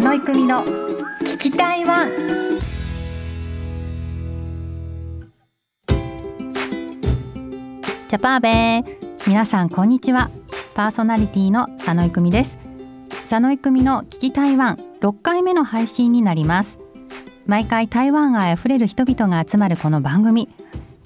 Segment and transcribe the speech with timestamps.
[0.00, 2.08] 佐野育美の聞きたいワン。
[2.08, 8.84] ジャパーベー。
[9.26, 10.30] 皆さんこんにちは。
[10.74, 12.56] パーソナリティの佐野育美です。
[13.28, 16.78] 佐野育美の聞き台湾6回目の配信になります。
[17.44, 20.48] 毎回台湾愛あふれる人々が集まるこの番組。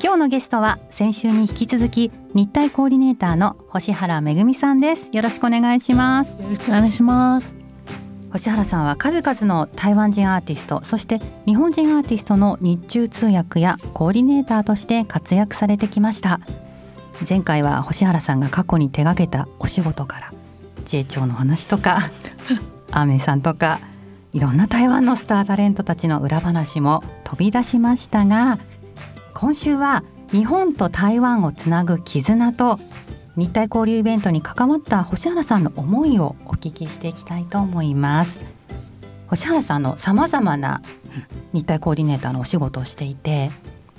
[0.01, 5.09] 今日のゲストは先週に引き続き日台コーディネーターの星原めぐみさんです。
[5.13, 6.31] よろしくお願いします。
[6.31, 7.64] よろしくお願いします。
[8.34, 16.41] 星原さんは数々の台湾人アーティストそして日本人アーティストの日中通訳やコーディネーターとして活躍されてきました。
[17.29, 20.33] 前回は星原さんが過去に手掛けたお仕事から
[20.84, 22.01] 知恵町の話とか
[22.91, 23.79] アメさんとか
[24.33, 28.59] いろんな台湾のスタータレントたちの裏話も飛び出しましたが
[29.32, 32.80] 今週は日本と台湾をつなぐ絆と
[33.37, 38.41] 日体交流イベントに関わった星原さんの思いをお聞きしていきたいと思います。
[39.27, 40.80] 星原さんのさまざまな
[41.52, 43.51] 日体コーディネーターのお仕事をしていて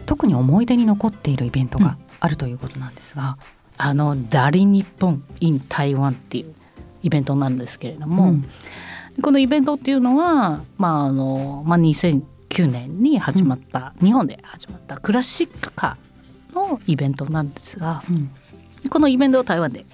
[0.06, 3.38] 特に思い出に残っているイベントがあるということなんですが、
[3.78, 6.54] あのダリ日本 in 台湾っていう
[7.04, 8.46] イベントなんですけれども、うん。
[9.22, 18.30] このイベントっていうのは、まああのまあ、2009年に始まった、うん、日本で始まったクラシックカーのイベントなんですが、うん、
[18.90, 19.86] このイベントを台湾で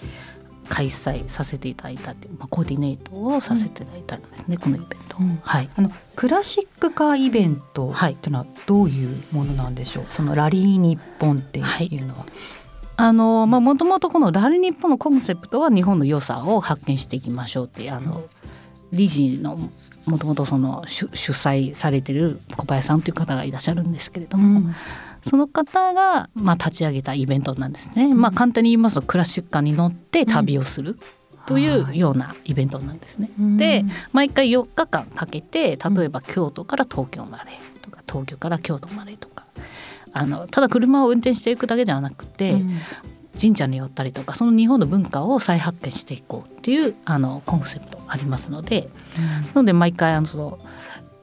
[0.70, 11.66] 開催させていただいたっていう、まあ、コーディネートをさせていただいたんですね、うん、このイベント、はい、あのクラシックカーイベントっていうのはどういうものなんでしょう、はい、そのラリー日本っていう
[12.06, 12.20] のは。
[12.22, 12.32] はい。
[12.98, 18.26] あのまあもともとこのラリー日本のコンセプトは日本の良さを発見していきましょうっていうあの、
[18.92, 19.58] 理事の
[20.06, 24.76] もともとその主催されてる小林さんという方がいらっしゃるんですけれども、うん、
[25.22, 28.06] その方がまあ立ち上げたイベントなんですね。
[28.06, 30.98] うん、まあ簡単に言いますとクラシックカーに乗って旅をする。
[31.48, 33.30] というようなイベントなんですね。
[33.40, 39.46] うん、で毎回4日間かけて例えば京都から東京までとか東京から京都までとか
[40.14, 42.62] あのただ車を運転していくだけではなくて、
[43.40, 50.60] 神社に寄ったりとかその日本の文化を再発見していこうっていうあのコンセプトありますので、うん、なので毎回あのその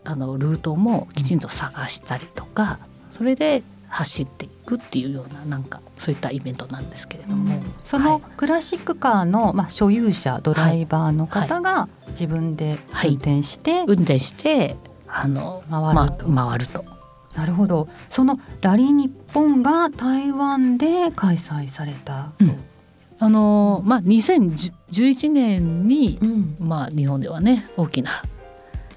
[0.05, 2.79] あのルートもきちんと探したりとか、
[3.11, 13.81] それで走っていくっていうようななんかそういったイベントなんですけれども、うん、そのクラシックカーの、まあ、所有者ドライバーの方が自分で運転して、はい。
[13.81, 14.77] はい、運転して
[15.09, 16.29] あの回ると。
[16.29, 16.85] まあ、回ると。
[17.35, 17.89] なるほど。
[18.11, 22.57] そのラリー日本が台湾で開催された、うん、
[23.19, 28.23] あのまあ2011年に、うん、まあ日本ではね大きな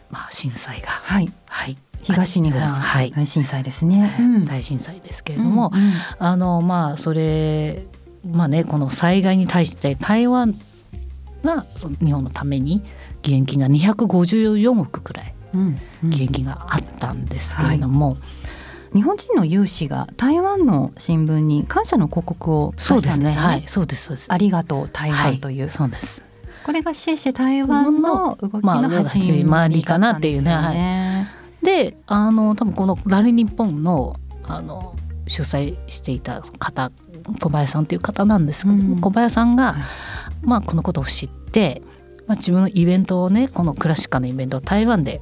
[0.10, 0.88] まあ震災が。
[0.88, 2.62] はい、はい、東日本。
[3.16, 7.84] 大震災ですね、うん、大震災ですけれども、うんうん、あのまあそれ
[8.30, 10.60] まあねこの災害に対して台湾
[11.44, 12.84] がその日本のために
[13.24, 15.34] 義援金が254億くらい
[16.04, 18.18] 義援金があったんですけれども、はい。
[18.94, 23.32] 日本人の有志が台湾の新聞に感謝の広告を出したんですね。
[23.32, 24.06] はい、そうです。
[24.06, 24.28] そうです。
[24.32, 26.24] ありがとう台湾という、はい、そうです。
[26.64, 31.41] これがシェシェ台湾の動きの始まりかなっていうね。
[31.64, 34.96] はい、で、あの多分このラリ日本のあの
[35.28, 36.92] 主催していた方
[37.40, 39.84] 小林さんという方なんですけども、うん、小林さんが、はい、
[40.42, 41.82] まあこのことを知って、
[42.28, 45.22] まあ自分のイベントをねこのクラシカのイベントを台湾で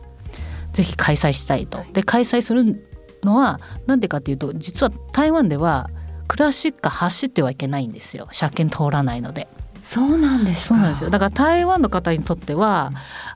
[0.74, 1.84] ぜひ開催したいと。
[1.94, 2.86] で開催する
[3.24, 5.90] のは何でかっていうと実は台湾では
[6.28, 9.48] クラシック走ってはいけないんですよ車検通らないので。
[9.90, 11.10] そうなんですそうなんですよ。
[11.10, 12.92] だから台湾の方にとっては、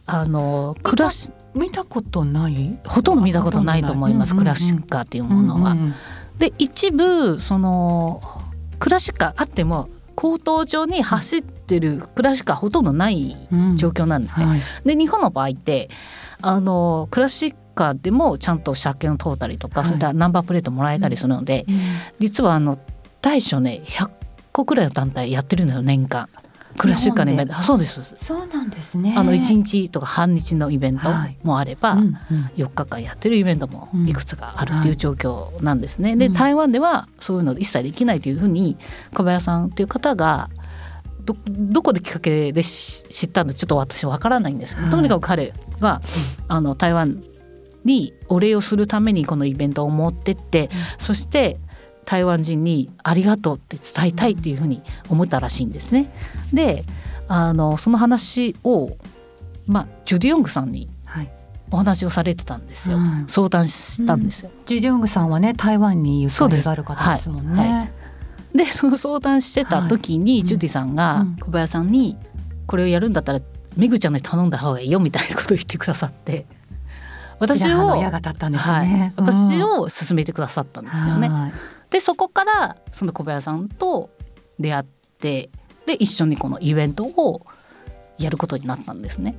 [0.06, 2.80] あのクラシ見たことない？
[2.86, 5.72] ほとんど見たことないと思います、クラシッカーっていうものは。
[5.72, 5.96] うんうん、
[6.38, 8.22] で一部その
[8.78, 13.36] クラシッカーあっても口頭上に走ってるクラシッカーほとんどない
[13.76, 14.46] 状況なんですね。
[14.46, 14.52] うん。
[14.52, 15.90] はい、で日本の場合って
[16.42, 21.76] あのクラシッカーでもちゃんと車検を通ったりとか、はい、それからナンバープレートもらえたりするので、うん。
[22.20, 22.78] 実はあの
[23.22, 24.10] 大小ね100
[24.52, 26.30] 個くらいの団体やってるんですよ年間。
[26.78, 27.54] クラシックのイベント。
[27.56, 28.02] そうです。
[28.18, 29.14] そうなんですね。
[29.18, 31.10] あの1日とか半日のイベント
[31.44, 32.16] もあれば、はいうんうん、
[32.56, 36.14] 4日間やってるイベントもいくつかあるっていう状況なんですね。
[36.14, 36.20] うん。
[36.20, 38.78] はい、で台湾ではそういうの一切できないというふうに
[39.14, 40.50] 小林さんという方が
[41.26, 46.02] どどこできっかけで知ったのちょっと私わからないんですけど、はい、とにかく彼が、
[46.48, 47.24] あの台湾
[47.86, 51.60] にお礼をするためにこのイベントを持ってって、そして
[52.06, 56.12] 台湾人にありがとうって伝えたいっていうふうに思ったらしいんですね。
[56.54, 56.84] で
[57.28, 58.92] あのその話を、
[59.66, 60.90] まあ、ジュディ・ヨングさんに
[61.72, 67.60] お話をされてたんですよ、はい、相談したんですよ、うん、ジュディ・ヨングさんはね台湾にゆかりがある方ですもんね。
[67.60, 67.72] はい。
[67.72, 67.92] はい。
[68.58, 71.92] でその相談してた時に、ジュディさんが小林さん。
[71.92, 72.16] に
[72.68, 73.40] 「これをやるんだったら
[73.76, 76.46] めぐちゃんに頼んだ方がいいよみたいなことを言ってくださって
[77.40, 78.88] 私を矢が立ったんですはい。
[78.88, 81.30] ね、私を勧めてくださったんですよね。
[81.30, 81.54] はい
[81.94, 84.10] でそこからその小林さんと
[84.60, 84.84] 出会っ
[85.20, 85.52] て
[85.86, 87.46] で一緒にこのイベントを
[88.18, 89.36] やることになったんですね。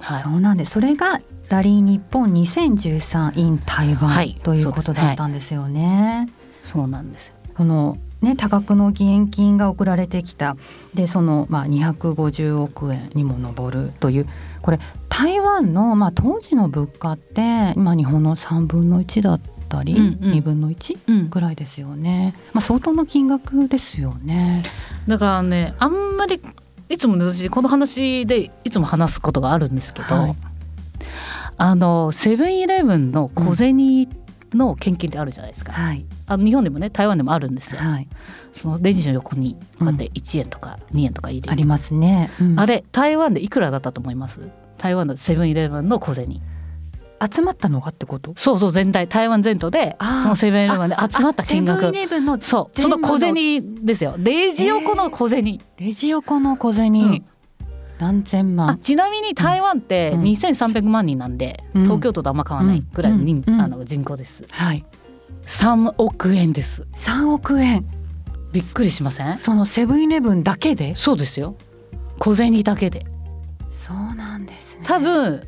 [0.00, 0.22] はい。
[0.22, 0.70] そうなんです。
[0.70, 1.20] それが
[1.50, 4.34] ラリー日本2013 in 台湾、はい。
[4.42, 6.26] ということだったんですよね。
[6.62, 7.34] そうなんですよ。
[7.54, 10.56] そのね多額の義援金が送られてきた。
[10.94, 14.26] でそのまあ250億円にも上るという。
[14.62, 14.78] これ
[15.10, 19.40] 台湾のまあ当時の物価って今日本の3分の1だっ
[19.74, 20.32] たり、うんうん。
[20.34, 22.34] 2分の1うん、ぐらいですよね。
[22.52, 24.62] まあ相当の金額ですよね。
[25.08, 26.40] だからねあんまり
[26.88, 30.36] いつもね私この話でいつも話すことがあるんですけど、はい。
[31.56, 34.08] あのセブンイレブンの小銭
[34.52, 36.04] の献金ってあるじゃないですか、はい。
[36.26, 37.80] あの日本でもね台湾でもあるんですよ。
[37.80, 38.08] はい。
[38.52, 42.30] そのレジの横にこうやって1円とか2円とか入れる、ありますね。
[42.40, 42.60] うん。
[42.60, 44.50] あれ台湾でいくらだったと思います？
[44.78, 46.40] 台湾のセブンイレブンの小銭
[47.32, 48.32] 集まったのがってこと？
[48.36, 51.92] そうそう全体台湾全土でそのセブンイレブンで集まった金額。
[52.40, 54.14] そうそのの小銭ですよ。
[54.18, 57.24] レジ横の小銭、レジ横の小銭、うん。
[57.98, 58.70] 何千万。
[58.70, 60.22] あちなみに台湾ってうん。
[60.22, 61.82] 2300万人なんで、うん。
[61.84, 63.54] 東京都とあんま変わらないぐらいの人,、うん。
[63.54, 63.60] うん。
[63.60, 64.44] あの人口です。
[64.50, 64.84] はい。
[65.42, 66.86] 3億円です。
[66.94, 67.86] 3億円。
[68.52, 69.38] びっくりしません？
[69.38, 70.94] そのセブンイレブンだけで？
[70.94, 71.56] そうですよ。
[72.18, 73.06] 小銭だけで。
[73.70, 74.82] そうなんですね。
[74.84, 75.46] 多分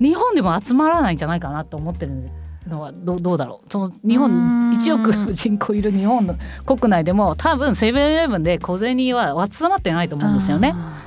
[0.00, 2.30] 日本でも集まらないんじゃないかなと思ってる
[2.68, 3.72] のはどうどうだろう。
[3.72, 4.72] その日本ん。
[4.72, 6.36] 1億人口いる日本の
[6.66, 10.72] 国内でも多分セブンイレブンで小銭は集まってないと思うんですよね。
[10.74, 11.02] あ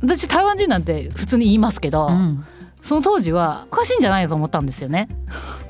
[0.00, 2.44] 私台湾人なんて普通に言いますけど、ーうん。
[2.82, 5.08] その当時はおかしいんじゃないと思ったんですよね。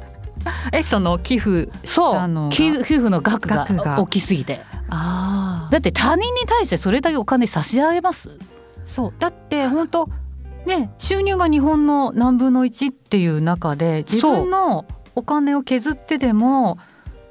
[0.73, 2.49] えその寄付そう。
[2.51, 3.67] 寄付の額が
[3.99, 4.61] 大きすぎて。
[4.91, 8.39] あだって他人に対してそれだけお金差し上げます？
[8.41, 8.45] あ
[8.85, 9.13] そう。
[9.19, 10.09] だって本当
[10.67, 14.85] ね収入が日本の何分の1っていう中で自分の
[15.15, 16.79] お金を削ってでも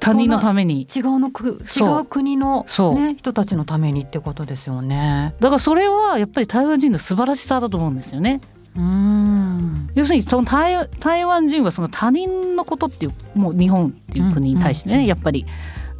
[0.00, 2.02] 他人のために違うのく違そう。
[2.02, 2.64] う国の、
[2.94, 5.34] ね、人たちのためにってことですよね。
[5.40, 8.40] だからそれはやっぱり台湾人の素晴らしさだと思うんですよね。
[8.76, 9.90] うーん。
[9.94, 15.46] 要するにその台台湾人はその他人のことっていうもう日本っていう国に対してね、うんうんやっぱり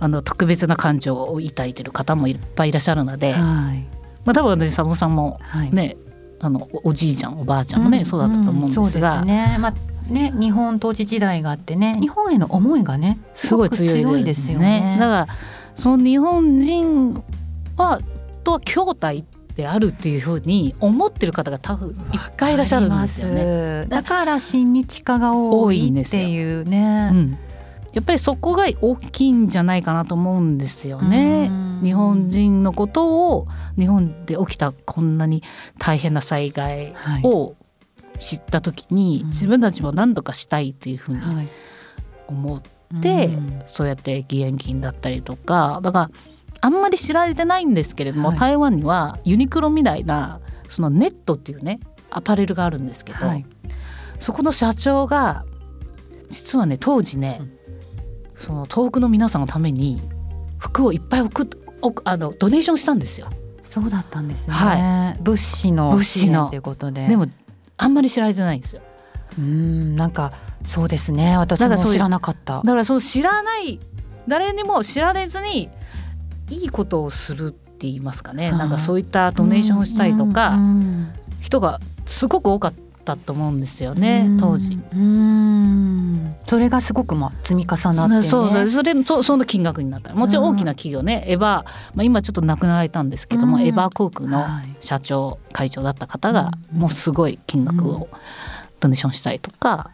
[0.01, 3.85] あの特別な感情を抱いてる方もいっぱいいらっしゃるので、はい。
[4.25, 5.75] まあ、多分ね佐野さんもはい。
[5.75, 5.97] ね
[6.41, 9.57] あのおおじいちゃんおばあちゃんもね、そうだったと思うんですがそうですね。
[9.59, 14.97] まあね日本統治時代があってね日本への思いがねすごい強いですよね。
[14.99, 15.29] だから
[15.75, 17.23] その日本人
[17.77, 18.01] は
[18.45, 19.09] とは兄弟
[19.55, 21.97] であるっていうふうに思ってる方が多分いっ
[22.37, 23.45] ぱいいらっしゃるんですよね。
[23.45, 23.87] ね。
[23.87, 27.11] だから親日家が多多いいっていうね。
[27.13, 27.39] うん、
[27.93, 31.49] やっぱりそこが大きいんじゃないかなと思うんですよね。
[31.51, 31.81] うん。
[31.83, 33.47] 日本人のことを
[33.79, 35.43] 日本で起きたこんなに
[35.79, 37.23] 大変な災害はい。
[37.25, 37.57] を
[38.19, 39.29] 知った時に、うん。
[39.29, 41.49] 自分たちも何とかしたいっていうふうにはい。
[42.27, 43.63] 思って、うん。
[43.67, 46.11] そうやって義援金だったりとかだから
[46.61, 48.39] あんまり知られてないんですけれども、はい。
[48.39, 51.81] 台湾にはユニクロみたいなそのネットっていうね
[52.11, 53.47] アパレルがあるんですけど、はい。
[54.19, 55.45] そこの社長が
[56.29, 57.58] 実はね当時ね、うん
[58.39, 60.01] その遠くの皆さんのために
[60.59, 61.47] 服をいっぱい送
[62.05, 63.29] あのドネーションしたんですよ。
[63.63, 64.55] そうだったんですね。
[64.55, 67.07] は物資の物資の支援ということで。
[67.07, 67.27] でも
[67.77, 68.83] あんまり知られてないんですよ。
[69.39, 70.33] うんなんか
[70.65, 71.37] そうですね。
[71.37, 72.63] 私も知らなかっただ。
[72.63, 73.79] からその知らない
[74.27, 75.69] 誰にも知られずに
[76.51, 80.59] いいことをするって言いますかね、はいなんかそういったドネーションをしたりとか、
[81.41, 84.79] 人がすごく多かったと思うんですよね、うん当時。
[84.93, 88.23] うんそれがすごくまあ積み重なってね。
[88.23, 91.65] そうそうそれそその金額になったもちろん大きな企業ね、エヴァ、ま
[91.99, 98.09] あ、今ちょっと亡くなられたんですけども、うんエヴァ航空のはい社長会長だった方がうんもうすごい金額を
[98.81, 99.91] ドネーションしたりとか、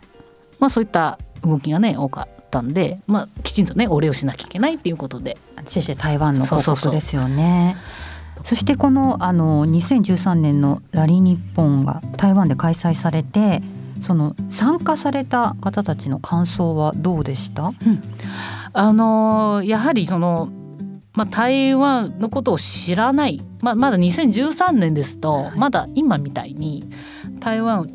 [0.59, 7.77] まあ、そういった動きがね多かったんで、まあ、きちんとねお礼をしなきゃいけないっていうことでシェシェ台湾の報そうそうそう告ですよね。
[8.45, 13.63] そしてこのあの2013年のラリー日本が台湾で開催されて
[14.03, 17.73] その参加された方たちの感想はどうでした？
[18.75, 20.51] あのーやはりその、
[21.15, 26.85] まあ、台湾のことを知らない、まあ、まだ2013年ですとまだ今みたいに
[27.41, 27.87] 台湾っ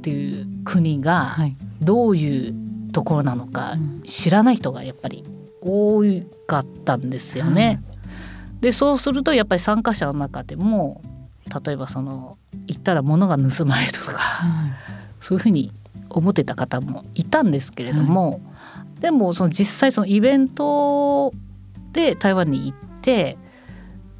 [0.00, 1.56] ていう国がはい。
[1.80, 2.54] どういう
[2.92, 5.24] ところなのかうん知らない人がやっぱり
[5.60, 6.02] 多
[6.46, 7.82] かったんですよね。
[8.62, 11.02] でそうするとやっぱり参加者の中でも
[11.64, 12.38] 例えばその
[12.68, 14.44] 行ったら物が盗まれるとか
[15.20, 15.72] そういうふうに
[16.08, 18.40] 思ってた方もいたんですけれども、
[19.00, 21.32] でもその実際そのイベント
[21.92, 23.38] で台湾に行って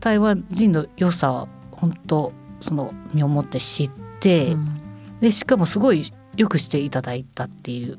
[0.00, 4.78] 台湾人の良さは本当その身をもって知って、うん。
[5.20, 7.98] でしかもすごいよくしていただいたっていう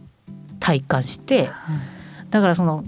[0.59, 1.49] 体感して
[2.29, 2.83] だからその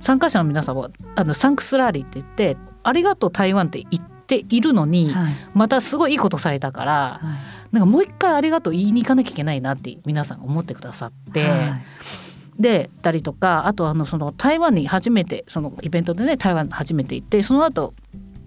[0.00, 2.56] 参加者の皆さんはあのサンクスラーリーって言って
[2.88, 5.32] ありがとう台湾って言っているのに、はい。
[5.54, 7.74] またすごいいいことされたからはい。
[7.74, 11.42] なんかもう一回ありがとう言いに行かなきゃいけないなって皆さん思ってくださって。
[11.42, 12.62] はい。
[12.62, 17.94] でたりとかあとあのその台湾に初めてそのイベントでね台湾初めて行ってその後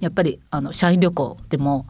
[0.01, 1.86] やっぱりあの社員旅行でも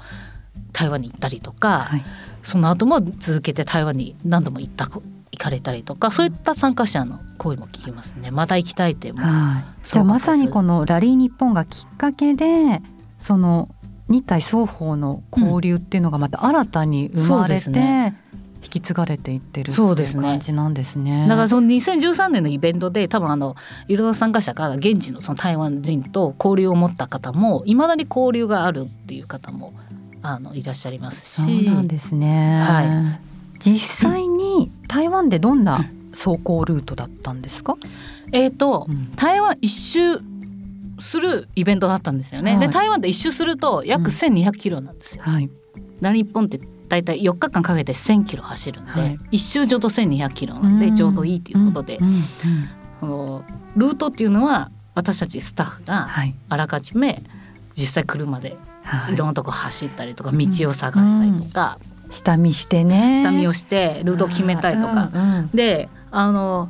[0.71, 2.03] 台湾に行ったりとか、はい。
[2.43, 5.03] その後も続けて台湾に何度も行った行
[5.41, 8.29] かれたりとかそういった参加者の声も聞きますね。
[8.29, 12.81] また行きたいってはい、じゃあまさにこのラリー日本がきっかけで
[13.17, 13.67] その
[14.07, 18.15] 日台双方の交流っていうのがまた新たに生まれて、ですね。
[18.63, 20.21] 引き継がれていってるそうですね。
[20.21, 21.25] 感じなんですね。
[21.27, 23.55] だからその2013年のイベントで多分あの
[23.87, 29.73] いろんな参加者から現地のその台湾人と交流を持った方もいまだに交流があるっていう方も
[30.21, 32.61] あのいらっしゃいますそうしなんですね。
[32.61, 33.30] は
[33.61, 37.77] 実際に台湾でどんな走行ルートだったんですか？
[38.33, 39.11] えーとうん。
[39.15, 40.19] 台湾一周
[40.99, 42.51] するイベントだったんですよね。
[42.51, 42.59] はい。
[42.59, 44.07] で台湾で一周すると約うん。
[44.07, 45.23] 1200キロなんですよ。
[45.23, 45.49] はい。
[45.99, 49.19] な日本って大体4日間かけて1000キロ走るんで、はい。
[49.31, 52.07] 一周ちょうど1200キロなんでちょうどいいということで、うん。
[52.07, 52.13] うん。
[52.13, 52.21] うん。
[52.99, 56.35] そのルートっていうのは私たちスタッフがはい。
[56.49, 57.23] あらかじめ
[57.73, 59.15] 実際車ではい。
[59.15, 61.79] ろんなとこ走ったりとか道を探したりとか、
[62.11, 63.21] 下見してね。
[63.23, 66.69] 下見をしてルートを決めたりとか、うんうんであの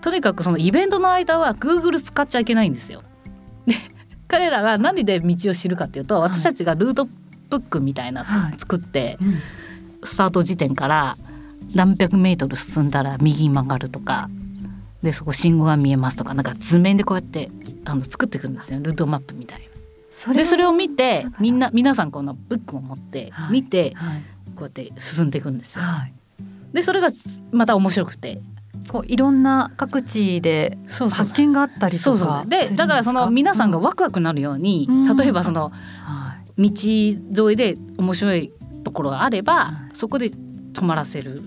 [0.00, 3.02] とにかくそのイベントの間は Google 使っちゃいけないんですよ。
[3.66, 3.74] で
[4.28, 6.30] 彼らが何で道を知るかっていうと、はい。
[6.30, 7.08] 私たちがルート
[7.48, 8.50] ブックみたいなはい。
[8.50, 9.38] のを作って、うん。
[10.06, 11.16] スタート時点から
[11.74, 14.28] 何百メートル進んだら右に曲がるとか
[15.02, 17.50] でそこ信号が見えますとかなんか図面でこうやって
[17.86, 18.80] あの作っていくんですよ。
[18.82, 19.64] ルートマップみたいな。
[20.10, 23.52] そでそれを見てみんな皆さんこのブックを持ってはい。
[23.52, 24.22] 見てはい
[24.54, 25.84] こうやって進んでいくんですよ。
[25.84, 26.12] はい。
[26.72, 27.08] でそれが
[27.52, 28.40] また面白くて。
[28.88, 35.16] こういろんな各地で発見があったりとかでだからその皆さんがワクワクなるように、うん。
[35.16, 35.70] 例えばその
[36.02, 36.70] はい。
[36.70, 38.52] 道沿いで面白い
[38.84, 39.96] ところがあれば、はい。
[39.96, 41.42] そこで止まらせる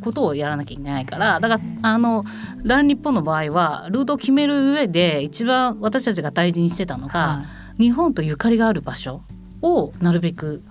[0.00, 2.24] ことをやらなきゃいけないからだからあの
[2.62, 7.44] ラン日本の場合はルートを決める上で一番私たちが大事にしてたのが、は
[7.78, 7.82] い。
[7.82, 9.22] 日本とゆかりがある場所
[9.60, 10.62] をなるべく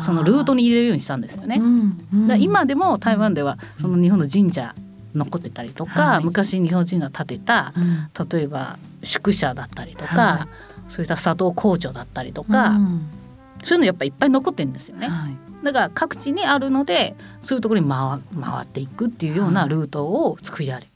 [0.00, 1.56] そのルートに入れるようにしたんですよね。
[1.58, 4.74] うんうん今でも台湾ではその日本の神社
[5.14, 10.48] 残ってたりとか、はい昔日本人が建てたうん例えば宿舎だったりとか、は
[10.88, 13.10] そういった砂糖工場だったりとか、うん
[13.62, 15.08] そういうのやっぱいっぱい残ってるんですよね。
[15.08, 20.86] はいだから各地にあるのでそういうところに回回っていくっていうようなルートを作り上げる。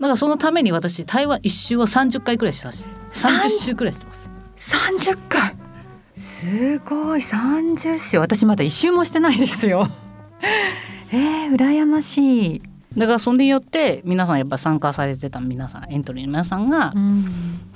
[0.00, 3.28] からそのために私台湾一周を30回くらいしました。
[3.28, 4.28] 30周くらいしてます。
[4.58, 5.55] 30回
[6.40, 7.20] すごい。
[7.20, 9.88] 30周私まだ一周もしてないですよ。
[11.12, 12.62] えー、羨ましい、
[12.96, 17.24] だからそれによって皆さんやっぱ参加されてた皆さんエントリーの皆さんがうん。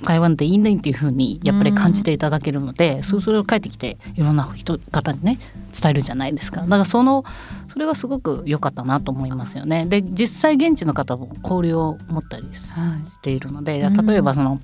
[0.03, 5.37] 台湾っていいねっていう風にやっぱり感じていただけるので、そうそれを帰ってきていろんな人方にね
[5.79, 6.61] 伝えるじゃないですか。
[6.61, 7.23] だからその
[7.67, 9.85] それがすごく良かったなと思いますよね。
[9.85, 14.59] で実際現地の方も交流を持ったりしているので、うん例えばその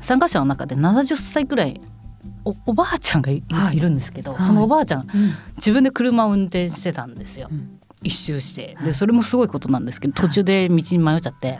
[0.00, 1.80] 参加者の中で70歳くらい
[2.48, 3.76] おおばあちゃんがい,、はい。
[3.76, 4.46] い、るんですけど、はい。
[4.46, 5.08] そのおばあちゃんうん。
[5.56, 7.78] 自分で車を運転してたんですよ、うん。
[8.02, 8.74] 一周して。
[8.76, 8.86] はい。
[8.86, 11.58] でそれもすごいことなんですけど途中で道に迷っちゃって、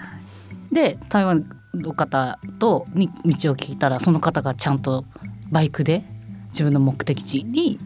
[0.73, 5.04] で台湾の方とに道を聞いたらその方がちゃんと
[5.50, 6.04] バイクで
[6.50, 7.78] 自分の目的地に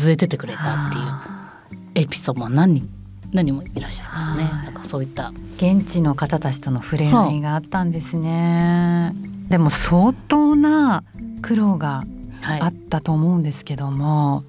[0.00, 2.88] 連れてってくれたっていうエピソードも何人
[3.32, 4.44] 何人もいらっしゃいますね。
[4.44, 4.64] はい。
[4.66, 5.32] なんかそういった。
[5.56, 9.12] 現地の方たちとの触れ合いがあったんですね、
[9.48, 11.02] でも相当な
[11.42, 14.44] 苦労がはいあったと思うんですけども、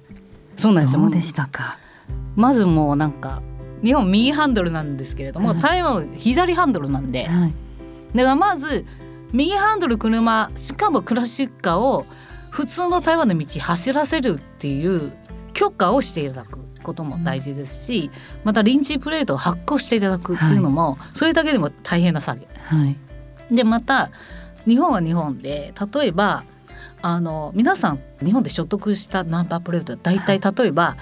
[0.56, 1.00] そうなんですよ。
[1.02, 1.78] どうでしたか？
[2.36, 3.42] まずもうなんか
[3.82, 5.58] 日本右ハンドルなんですけれども、はい。
[5.58, 7.54] 台湾は左ハンドルなんで、はい。
[8.14, 8.84] だからまず
[9.32, 12.06] 右ハンドル車しかもクラシッカーを
[12.50, 15.16] 普通の台湾の道走らせるっていう
[15.52, 18.10] 許可をしていただくことも大事ですし、
[18.44, 22.46] また臨時プレートを発行していただくっていうのも、それだけでも大変な作業。
[22.64, 22.96] はい。
[23.54, 24.10] でまた
[24.66, 26.44] 日本は日本で例えば
[27.02, 30.96] あの皆さん日本で所得したナンバープレート大体例えば、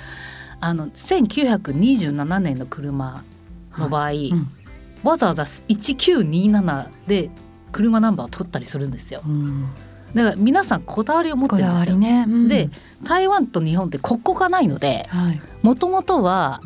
[0.61, 3.25] あの1927年の車
[3.79, 4.49] の場合、うん。
[5.03, 7.31] わざわざ1927で
[7.73, 9.23] 車ナンバーを取ったりするんですよ。
[9.26, 9.67] うん。
[10.15, 11.95] だから皆さんこだわりを持ってるんですよ。
[11.95, 12.49] りね、うん。
[12.49, 12.71] で
[13.05, 15.41] 台湾と日本って国交がないのではい。
[15.62, 16.62] もともとは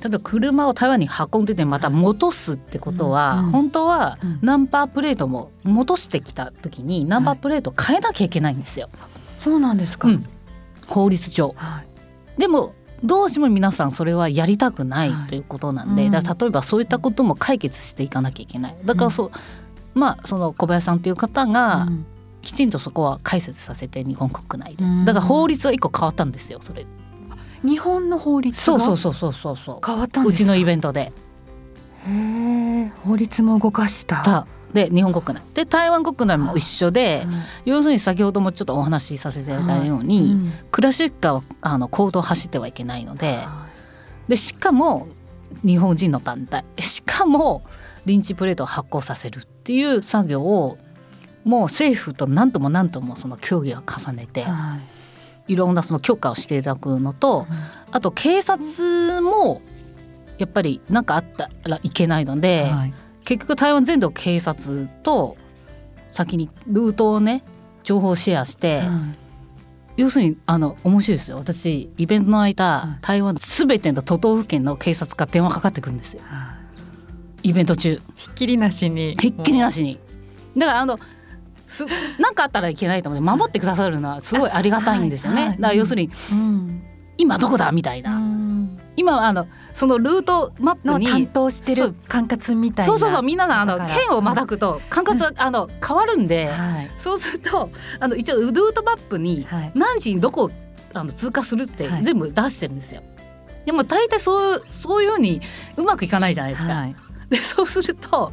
[0.00, 3.50] 例えば車を台湾に運んでてまた戻すってことは、うんうん。
[3.52, 4.38] 本当はうん。
[4.42, 8.88] ナンバープレートも戻してきた時にナンバープレートを変えなきゃいけないんですよ、
[9.38, 10.24] そうなんですか、うん。
[10.86, 11.54] 法律上。
[11.56, 11.82] は
[12.36, 12.40] い。
[12.40, 12.74] でも
[13.04, 18.76] どうしても皆さんそれはやりたくないということなんで、はいだから例えばそういったことも解決していかなきゃいけない。
[18.84, 19.30] だからそう、
[19.94, 22.06] まあその小林さんという方がうん。
[22.42, 24.84] きちんとそこは解説させて日本国内で。
[24.84, 25.04] うん。
[25.04, 26.86] だから法律は一個変わったんですよそれ
[27.66, 29.80] 日本の法律そうがそうそうそうそうそう。
[29.84, 31.12] 変わったうちのイベントで。
[32.06, 34.22] へえ法律も動かした。
[34.22, 34.46] た。
[34.72, 35.42] で日本国内。
[35.54, 37.42] で台湾国内も一緒でうん。
[37.64, 40.52] 要するに先ほどもちょっとお話しさせていただいたように、うん。
[40.70, 43.44] クラシックはあの行動を走ってはいけないので
[44.28, 45.08] でしかも
[45.64, 46.64] 日本人の団体。
[46.78, 47.64] しかも
[48.04, 50.78] リンチプレートを発行させるっていう作業を
[51.44, 54.95] もう政府と何とも何ともその協議を重ねてはい
[55.48, 57.46] いろんなその許可をしていただくのと
[57.90, 59.62] あと警察も
[60.38, 62.94] やっぱり何かあったらいけないので、はい。
[63.24, 65.36] 結局台湾全土警察と
[66.10, 67.42] 先にルートをね
[67.82, 68.82] 情報シェアして、
[69.96, 71.38] 要するにあの面白いですよ。
[71.38, 73.02] 私イベントの間、はい。
[73.02, 76.22] 台湾全ての都道府県の警察から電話かかってくるんですよ。
[76.24, 76.56] は
[77.42, 77.50] い。
[77.50, 78.00] イベント中。
[78.16, 79.14] ひっきりなしに。
[79.14, 79.98] ひっきりなしに。
[80.56, 80.98] だからあの
[81.66, 81.84] す
[82.18, 85.56] なんかあったらいけないと思って守ってくださるのはすごいありがたいんですよね、はいはい。
[85.58, 86.82] だから要するにうん。
[87.18, 87.72] 今どこだ？
[87.72, 88.20] みたいな、
[88.94, 93.22] 今はあのそのルートマップにの担当してる管轄みたいなそうそうそう。
[93.22, 96.90] みんながあの県をまたぐと管轄はあの変わるんで、はい。
[96.98, 97.70] そうすると
[98.00, 99.72] あの一応ルートマップにはい。
[99.74, 100.50] 何時にどこを
[100.92, 102.04] あの通過するってはい。
[102.04, 103.02] 全部出してるんですよ。
[103.64, 105.40] でも大体そうそういうふうに
[105.78, 106.74] うまくいかないじゃないですか。
[106.74, 106.96] はい。
[107.30, 108.30] でそうすると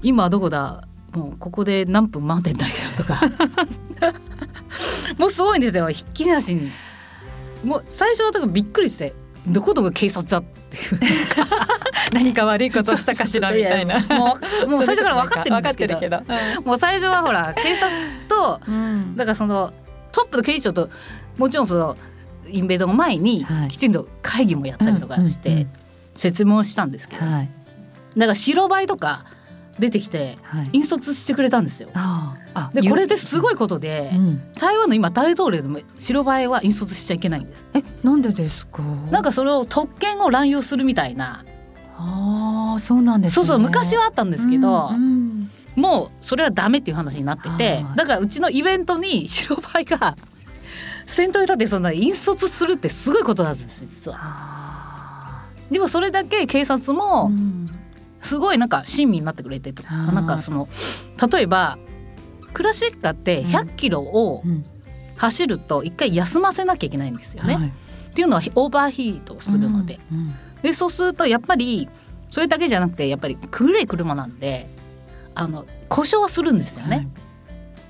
[0.00, 0.86] 今どこだ？
[1.14, 3.20] もうここで何分待ってんだけどとか。
[5.18, 5.88] もうすごいんですよ。
[5.90, 6.70] ひっきりなしに。
[7.64, 9.14] もう最初はだからびっくりして
[9.46, 11.00] どこどこ警察だっていう。
[12.12, 13.94] 何か悪いことしたかしらみたいな。
[13.94, 15.94] やもうもう最初から分かってるんですけど。
[15.94, 17.90] 分かってるもう最初はほら警察
[18.28, 19.16] とけどうん。
[19.16, 19.72] だからその
[20.12, 20.90] トップの警視庁と
[21.38, 21.96] もちろんその
[22.46, 23.68] イベントの前にはい。
[23.68, 25.66] きちんと会議もやったりとかしうんうんうて
[26.14, 27.50] 説明をしたんですけど、はい。
[28.16, 29.24] だから白バイとか
[29.78, 30.70] 出てきてはい。
[30.72, 31.88] 引率してくれたんですよ。
[31.94, 34.52] ああでこれですごいことで、うん。
[34.54, 37.66] 台湾の今大統領でも白バイは引率しちゃいけないんです。
[37.74, 38.82] えなんでですか？
[39.10, 41.44] なんかそれを特権を乱用するみたいな、
[41.96, 43.34] ああそうなんですね。
[43.34, 45.50] そうそう昔はあったんですけど、うんうん。
[45.76, 50.16] もうそれはダメっていう話になっててはいだからうちのイベントに 白バイが
[51.06, 54.18] 先頭に立ってそんな引率するってすごいことなんです実は。
[54.20, 57.53] あでもそれだけ警察ーもうん
[58.24, 59.82] すごいなんか親身になってくれてと。
[59.82, 60.68] か、はいなんかその
[61.32, 61.78] 例えば
[62.52, 63.50] クラシッカってうん。
[63.50, 64.64] 100キロをうん。
[65.16, 67.54] 走ると一回休ませなきゃいけないんですよね。
[67.54, 67.68] はい。
[67.68, 67.70] っ
[68.14, 70.18] ていうのはオーバーヒートするので,、うん。
[70.18, 70.34] うん。
[70.62, 71.88] でそうするとやっぱり
[72.28, 74.68] それだけじゃなくてやっぱり古い車なんで
[75.36, 77.06] あの故障はするんですよね。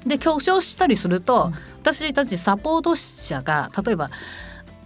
[0.06, 1.52] で故障したりすると、うん。
[1.80, 4.10] 私たちサポート者が例えば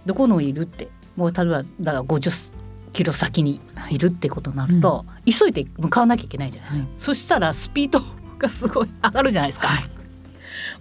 [0.05, 2.53] どこのいるってもう例えばだから50
[2.93, 6.95] キロ先にいるってことになると、急いで向かわなきゃいけないじゃないですか、はい。
[6.99, 8.01] そしたらスピード
[8.37, 9.89] がすごい上がるじゃないですか、はい。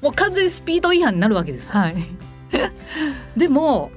[0.01, 1.73] もう完全にスピード違反になるわけですよ。
[1.73, 1.97] はい。
[3.37, 3.91] でも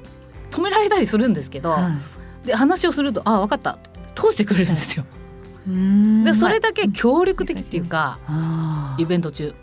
[0.52, 1.92] 止められたりするんですけど、は
[2.46, 3.78] で話をすると「あ分かった」
[4.16, 5.06] 通してくれるんですよ。
[5.68, 6.24] いうん。
[6.24, 9.02] でそれだけ協力的っていうか、あー。
[9.02, 9.54] イベント中。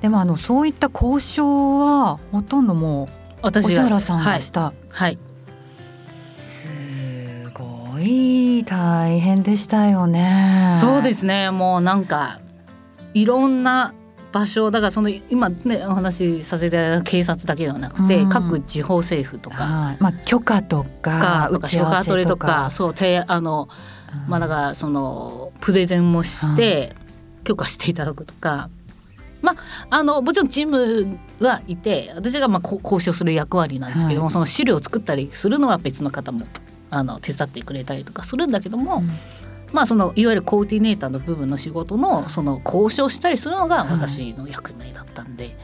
[0.00, 3.08] でもあのそういった交渉はほとんどもう
[3.40, 5.33] 私小原さんはい、がした、はい、すご
[8.04, 10.76] い大変でしたよね。
[10.80, 11.50] そうですね。
[11.50, 12.40] もうなんか
[13.14, 13.94] いろんな
[14.32, 18.28] 場所だからその今ねお話しさせていただいた警察だけではなくて、うん。
[18.28, 19.96] 各地方政府とかはい。
[20.00, 21.68] まあ許可とかかとか。
[21.68, 23.68] 許可取りととかかそう提あの
[24.24, 24.30] うん。
[24.30, 26.94] まあだからそのプレゼンもして
[27.44, 28.70] 許可していただくとか。
[29.42, 29.56] まあ、
[29.98, 34.32] あのもちろんチームはいて私がまあこ交渉する役割なんですけども、はい。
[34.32, 36.46] その資料を作ったりするのは別の方も
[36.90, 39.10] あの手伝ってくれたりとかするんだけども、うん。
[39.72, 45.56] まあそのいわゆるコーディネーターの部分の仕事のその交渉したりするのが私の役目だったんで、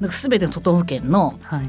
[0.00, 1.68] なんか全ての都道府県のはい。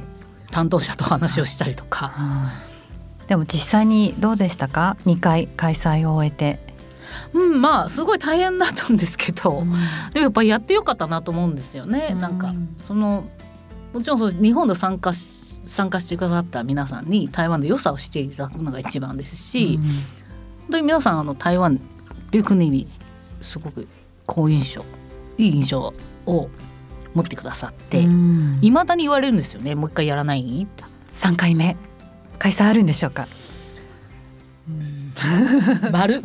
[0.52, 6.60] 担当者と話をしたりとか、はいでも実際にどうでしたか？2回開催を終えて、
[7.34, 9.72] うん、まあすごい大変だったんですけど、うん。
[10.14, 12.16] でもやっぱりやってよかったなと思うんですよね。
[12.22, 12.54] なんか
[12.86, 13.26] その
[13.94, 19.86] もちろんその日本の参加し参加してくださった皆さんに台湾の良さを知っていただくのが一番ですし、本
[20.72, 21.80] 当に皆さんあの台湾っ
[22.32, 22.88] ていう国に
[23.42, 23.88] すごく
[24.26, 24.86] 好印象
[25.38, 25.94] いい印象
[26.26, 26.50] を
[27.14, 28.56] 持ってくださっていうん。
[28.56, 29.76] ま、未だに言われるんですよね。
[29.76, 30.64] もう一回やらない？
[30.64, 30.84] って。
[31.14, 31.76] 3回目。
[32.40, 33.28] 開催あるんでしょうか？
[35.92, 36.22] 丸い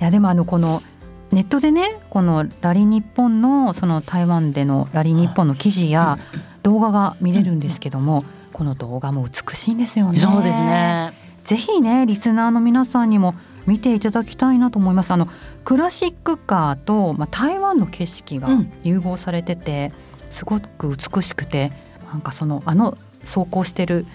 [0.00, 0.82] やでもあのこの
[1.32, 6.18] ネットでねこのラリー日本のその台湾でのラリー日本の記事や
[6.62, 10.18] 動画が見れるんですけども、この動画も美しいんですよね。
[10.18, 11.12] そうですね。
[11.44, 13.34] ぜひねリスナーの皆さんにも
[13.66, 15.12] 見ていただきたいなと思います。
[15.12, 15.28] あの
[15.64, 18.48] クラシックカーと、まあ、台湾の景色が
[18.82, 19.92] 融合されてて、
[20.24, 21.72] うん、すごく美しくて
[22.10, 24.06] なんかそのあの走行してる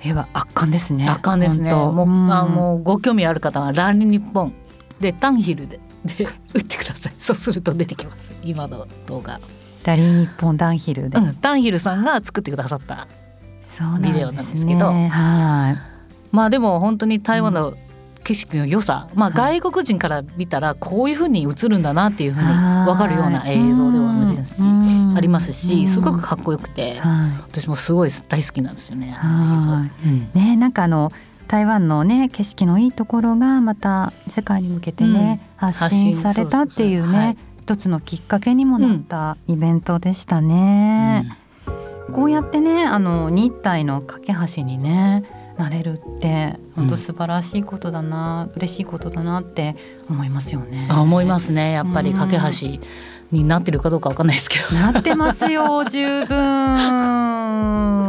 [0.00, 1.08] 絵は圧巻ですね。
[1.08, 1.72] 圧巻ですね。
[1.72, 4.52] もう、うん、あもうご興味ある方はランリ日本
[5.00, 7.14] でタンヒルでで打ってください。
[7.18, 8.32] そうすると出てきます。
[8.42, 9.40] 今の動画。
[9.84, 13.06] ラリ日本ダンヒルで、うん、ダンヒルさんが作ってくださった。
[14.00, 15.76] ビデオなんですけど、ね、はい。
[16.30, 17.74] まあでも本当に台湾の
[18.24, 24.62] 景色の良さ、まあ、外国人から見たらこういうふうに映るんだなっていうふうに分かるような映像ではありますし
[25.16, 27.00] ありますしすごくかっこよくて
[27.50, 29.16] 私もすごい大好きなんですよね。
[30.32, 31.12] ねなんかあの
[31.54, 41.32] 台湾のね景色のいいところがまた世界に向けてね、うん、発信されたっていうね、はい、一つのきっかけにもなったイベントでしたね。
[42.08, 45.22] うん、こうやってねあの日体の架け橋にね
[45.56, 49.76] なれるって本当素晴らしいことだな、うん、嬉しいことだなって
[50.10, 50.88] 思いますよね。
[50.90, 52.80] あ思いますねやっぱり架け橋
[53.30, 54.72] になってるかどうかわかんないですけど。
[54.74, 56.36] なってますよ十分。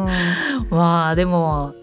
[0.71, 1.75] わあでも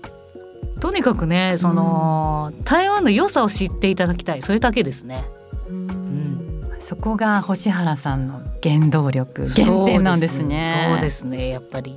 [0.82, 4.42] とにかくねその、うん、台湾の良さを知っていただきたい。
[4.42, 5.24] それだけですね。
[5.68, 10.88] うん、そこが星原さんの原動力原点なんですね。
[10.92, 11.50] そうですね。
[11.50, 11.96] やっぱり。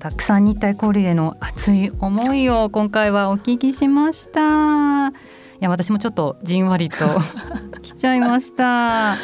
[0.00, 5.08] たくさん日体交流への熱い思いを今回はお聞きしました。
[5.08, 5.12] い
[5.60, 6.96] や私もちょっとじんわりと
[7.80, 9.16] 来ちゃいました。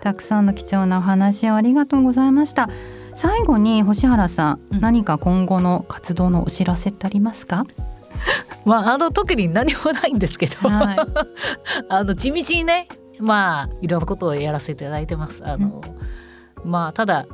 [0.00, 2.70] たくさんの貴重なお話をありがとうございました
[3.20, 7.66] 最後に星原さん、うん、何か今後の活動のお知らせってありますか？
[8.64, 10.96] まああの特に何もないんですけど、はい、
[11.90, 12.88] あの地道にね
[13.20, 15.42] まあいろんなことをやらせていただいてます。
[15.44, 15.82] あの、
[16.64, 17.26] うん、まあただ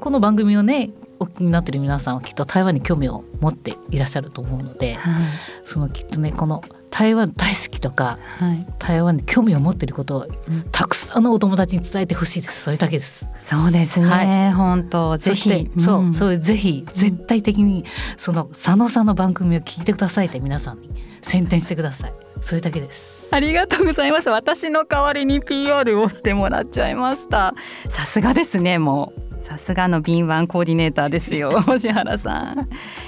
[0.00, 5.22] この番組をねお気になってる皆さんはきっと台湾に興味を持っていらっしゃると思うので、はい、
[5.62, 10.26] そのきっとねこの台湾大好きとか、はい、台湾に興味を持っていることを、
[10.70, 12.64] たくさんのお友達に伝えてほしいです。
[12.64, 15.70] それだけですそうですね、はい、本当ぜひ。
[15.78, 17.84] そう、そうぜひ絶対的に
[18.18, 20.90] その佐野さんの番組を聞いてくださいって皆さんに
[21.22, 22.12] 宣伝してください。
[22.42, 23.34] それだけです。
[23.34, 24.28] ありがとうございます。
[24.28, 27.54] 私の代わりに PR をしてもらっちゃいました。
[27.88, 32.60] さすがですねもうさすがの敏腕コーディネーターですよ 星原さん。
[32.60, 32.64] い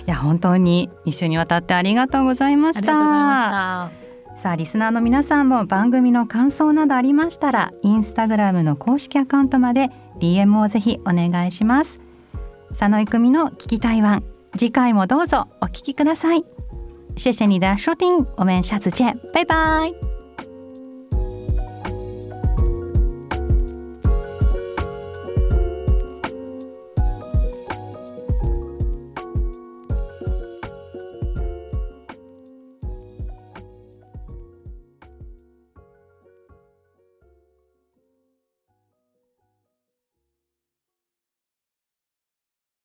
[0.06, 3.90] や本当に一緒にわたってありがとうございました。
[4.36, 11.98] さあリスナーの皆さんも番組の感想などありましたらインスタグラムの公式アカウントまで DM をぜひお願いします。
[12.70, 14.22] 佐野育美の聞き台湾
[14.56, 16.44] 次回もどうぞお聞きください。
[17.16, 20.13] 谢谢你的收听我们下次见拜拜